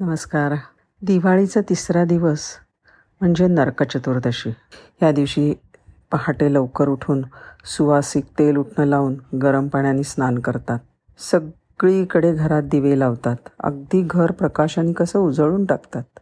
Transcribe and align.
नमस्कार. 0.00 0.54
दिवाळीचा 1.02 1.60
तिसरा 1.60 2.04
दिवस 2.04 2.40
म्हणजे 3.20 3.46
नरक 3.46 3.82
चतुर्दशी 3.82 4.50
या 5.02 5.12
दिवशी 5.12 5.54
पहाटे 6.12 6.54
लवकर 6.54 6.88
उठून 6.88 7.22
सुवासिक 7.64 8.24
तेल 8.38 8.56
उठणं 8.56 8.86
लावून 8.86 9.36
गरम 9.42 9.68
पाण्याने 9.68 10.02
स्नान 10.02 10.38
करतात. 10.38 10.78
सगळीकडे 11.18 12.34
घरात 12.34 12.62
दिवे 12.62 12.98
लावतात. 12.98 13.36
अगदी 13.60 14.02
घर 14.10 14.30
प्रकाशाने 14.30 14.92
कसं 14.92 15.18
उजळून 15.18 15.64
टाकतात. 15.64 16.18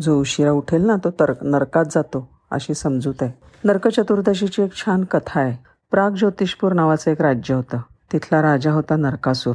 जो 0.00 0.20
उशिरा 0.20 0.50
उठेल 0.50 0.82
ना 0.82 0.96
तो 1.04 1.10
तर 1.10 1.32
नरकात 1.42 1.84
जातो 1.90 2.30
अशी 2.50 2.74
समजूत 2.74 3.14
आहे. 3.20 3.32
नरक 3.64 3.88
चतुर्दशीची 3.88 4.62
एक 4.62 4.74
छान 4.74 5.04
कथा 5.04 5.40
आहे. 5.40 5.64
प्राग 5.90 6.10
ज्योतिषपूर 6.10 6.72
नावाचं 6.72 7.10
एक 7.10 7.20
राज्य 7.22 7.54
होतं. 7.54 7.78
तिथला 8.12 8.42
राजा 8.42 8.72
होता 8.72 8.96
नरकासूर. 8.96 9.54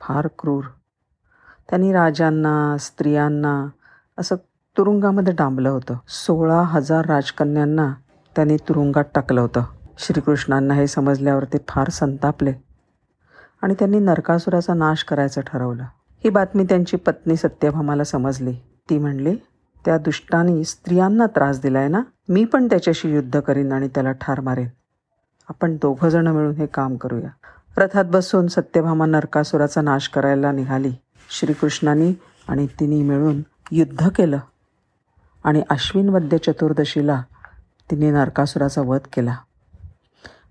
फार 0.00 0.28
क्रूर. 0.38 0.64
त्यांनी 1.70 1.92
राजांना 1.92 2.76
स्त्रियांना 2.78 3.66
असं 4.18 4.36
तुरुंगामध्ये 4.78 5.32
डांबलं 5.32 5.68
होतं. 5.68 5.94
सोळा 6.08 6.62
हजार 6.62 7.06
राजकन्यांना 7.06 7.94
त्यांनी 8.36 8.56
तुरुंगात 8.56 9.04
टाकलं 9.14 9.40
होतं. 9.40 9.62
श्रीकृष्णांना 9.98 10.74
हे 10.74 10.86
समजल्यावर 10.86 11.44
ते 11.44 11.58
फार 11.68 11.88
संतापले 11.88 12.52
आणि 13.62 13.74
त्यांनी 13.74 13.98
नरकासुराचा 13.98 14.74
नाश 14.74 15.04
करायचं 15.04 15.40
ठरवलं. 15.40 15.84
ही 16.24 16.30
बातमी 16.30 16.64
त्यांची 16.64 16.96
पत्नी 16.96 17.36
सत्यभामाला 17.36 18.04
समजली. 18.04 18.52
ती 18.90 18.98
म्हणली 18.98 19.36
त्या 19.84 19.98
दुष्टांनी 19.98 20.64
स्त्रियांना 20.64 21.26
त्रास 21.26 21.60
दिलाय 21.60 21.88
ना? 21.88 22.00
मी 22.28 22.44
पण 22.44 22.66
त्याच्याशी 22.66 23.14
युद्ध 23.14 23.40
करीन 23.40 23.72
आणि 23.72 23.88
त्याला 23.88 24.12
ठार 24.12 24.40
मारेन. 24.40 24.68
आपण 25.48 25.76
दोघंजणं 25.76 26.32
मिळून 26.32 26.54
हे 26.54 26.66
काम 26.66 26.96
करूया. 26.96 27.28
रथात 27.76 28.04
बसून 28.04 28.46
सत्यभामा 28.46 29.06
नरकासुराचा 29.06 29.80
नाश 29.80 30.08
करायला 30.08 30.52
निघाली. 30.52 30.92
श्रीकृष्णानी 31.34 32.14
आणि 32.48 32.66
तिने 32.66 33.02
मिळून 33.02 33.42
युद्ध 33.70 34.08
केलं. 34.08 34.38
आणि 35.44 35.62
अश्विन 35.70 36.08
वद्य 36.08 36.38
चतुर्दशीला 36.38 37.22
तिने 37.90 38.10
नरकासुराचा 38.10 38.80
वध 38.80 39.00
केला. 39.12 39.36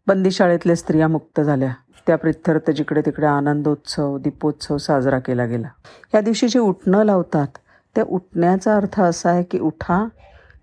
बंदीशाळेतल्या 0.07 0.75
स्त्रिया 0.75 1.07
मुक्त 1.07 1.41
झाल्या. 1.41 1.73
त्या 2.07 2.15
प्रित्यर्थ 2.15 2.71
जिकडे 2.71 3.01
तिकडे 3.01 3.25
आनंदोत्सव 3.25 4.17
दीपोत्सव 4.17 4.77
साजरा 4.77 5.19
केला 5.19 5.45
गेला. 5.45 5.67
या 6.13 6.21
दिवशी 6.21 6.47
जे 6.47 6.59
उठणं 6.59 7.03
लावतात 7.03 7.47
त्या 7.95 8.03
उठण्याचा 8.07 8.75
अर्थ 8.75 9.01
असा 9.01 9.29
आहे 9.29 9.43
की 9.43 9.59
उठा 9.59 10.07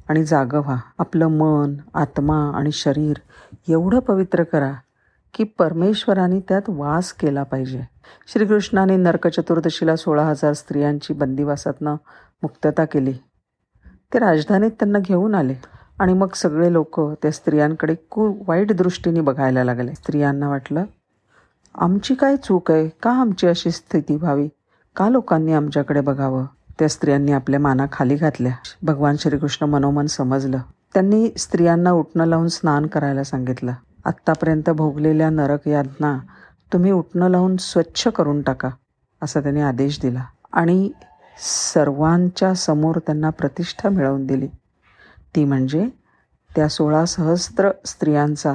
आणि 0.09 0.25
जागं 0.25 0.59
व्हा. 0.59 0.77
आपलं 0.99 1.27
मन 1.27 1.75
आत्मा 1.95 2.53
आणि 2.55 2.73
शरीर 2.73 3.17
एवढं 3.69 3.99
पवित्र 3.99 4.43
करा 4.43 4.73
की 5.35 5.45
परमेश्वराने 5.45 6.41
त्यात 6.41 6.63
वास 6.69 7.13
केला 7.13 7.43
पाहिजे. 7.43 7.83
श्रीकृष्णाने 8.33 8.97
नरक 8.97 9.27
चतुर्दशीला 9.27 9.97
सोळा 9.97 10.25
हजार 10.25 10.53
स्त्रियांची 10.53 11.15
बंदिवासातनं 11.15 11.93
मुक्तता 12.43 12.85
केली. 12.85 13.13
ते 14.15 14.19
राजधानीत 14.19 14.71
त्यांना 14.71 14.99
घेऊन 14.99 15.35
आले 15.35 15.55
आणि 15.99 16.13
मग 16.13 16.33
सगळे 16.35 16.73
लोक 16.73 17.01
त्या 17.01 17.31
स्त्रियांकडे 17.31 17.95
खूप 18.11 18.49
वाईट 18.49 18.73
दृष्टीने 18.73 19.21
बघायला 19.21 19.65
लागले. 19.65 19.95
स्त्रियांना 19.95 20.49
वाटलं 20.49 20.85
आमची 21.75 22.15
काय 22.15 22.37
चूक 22.37 22.71
आहे? 22.71 22.89
का 22.89 23.11
आमची 23.11 23.47
अशी 23.47 23.71
स्थिती 23.71 24.17
व्हावी? 24.17 24.49
का 24.97 25.09
लोकांनी 25.09 25.53
आमच्याकडे 25.53 26.01
बघावं? 26.01 26.47
त्या 26.79 26.89
स्त्रियांनी 26.89 27.33
आपल्या 27.33 27.61
माना 27.61 27.87
खाली 27.93 28.17
घातल्या. 28.17 28.53
भगवान 28.83 29.17
श्रीकृष्ण 29.17 29.67
मनोमन 29.67 30.07
समजलं. 30.07 30.59
त्यांनी 30.95 31.31
स्त्रियांना 31.37 31.91
उठणं 31.91 32.25
लावून 32.25 32.49
स्नान 32.49 32.87
करायला 32.87 33.25
सांगितलं. 33.25 33.73
आत्तापर्यंत 34.05 34.71
भोगलेल्या 34.71 35.31
नरक 35.31 35.69
यातना 35.69 36.19
तुम्ही 36.73 36.91
उठणं 36.91 37.29
लावून 37.29 37.57
स्वच्छ 37.57 38.09
करून 38.09 38.43
टाका 38.43 38.69
असा 39.23 39.41
त्यांनी 39.41 39.61
आदेश 39.61 40.01
दिला. 40.01 40.25
आणि 40.53 40.91
सर्वांच्या 41.73 42.55
समोर 42.55 42.99
त्यांना 42.99 43.31
प्रतिष्ठा 43.31 43.89
मिळवून 43.89 44.27
दिली. 44.27 44.49
ती 45.37 45.45
म्हणजे 45.45 45.89
त्या 46.57 46.69
सोळा 46.69 47.05
सहस्त्र 47.05 47.71
स्त्रियांचा 47.85 48.55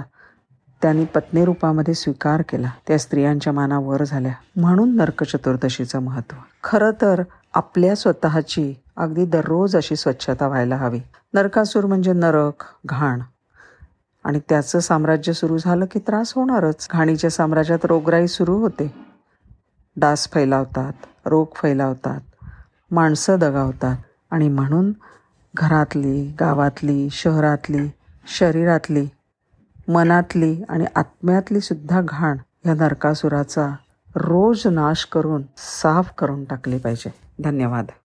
त्यांनी 0.81 1.05
पत्नी 1.05 1.45
रूपामध्ये 1.45 1.93
स्वीकार 1.93 2.43
केला. 2.49 2.69
त्या 2.87 2.97
स्त्रियांच्या 2.97 3.53
मानावर 3.53 4.03
झाल्या. 4.03 4.33
म्हणून 4.55 4.95
नरक 4.95 5.23
चतुर्दशीचं 5.23 5.99
महत्त्व. 5.99 6.37
खरं 6.63 6.91
तर 7.01 7.23
आपल्या 7.53 7.95
स्वतःची 7.95 8.73
अगदी 8.97 9.25
दररोज 9.25 9.75
अशी 9.75 9.95
स्वच्छता 9.95 10.47
व्हायला 10.47 10.75
हवी. 10.75 10.99
नरकासूर 11.33 11.85
म्हणजे 11.85 12.13
नरक 12.13 12.63
घाण. 12.85 13.19
आणि 14.25 14.39
त्याचं 14.49 14.79
साम्राज्य 14.79 15.33
सुरू 15.33 15.57
झालं 15.57 15.85
की 15.85 15.99
त्रास 15.99 16.33
होणारच. 16.35 16.87
घाणीच्या 16.91 17.29
साम्राज्यात 17.29 17.85
रोगराई 17.85 18.27
सुरू 18.27 18.57
होते. 18.57 18.93
डास 19.97 20.29
फैलावतात 20.33 20.93
रोग 21.25 21.47
फैलावतात 21.55 22.21
माणसं 22.91 23.39
दगावतात 23.39 23.97
आणि 24.31 24.49
म्हणून 24.49 24.91
घरातली 25.55 26.35
गावातली 26.39 27.07
शहरातली 27.11 27.89
शरीरातली 28.27 29.07
मनातली 29.87 30.63
आणि 30.69 30.85
आत्म्यातली 30.95 31.59
सुद्धा 31.59 32.01
घाण 32.01 32.37
या 32.65 32.73
नरकासुराचा 32.73 33.75
रोज 34.15 34.67
नाश 34.67 35.05
करून 35.05 35.43
साफ 35.57 36.11
करून 36.17 36.43
टाकली 36.43 36.77
पाहिजे. 36.77 37.13
धन्यवाद. 37.43 37.85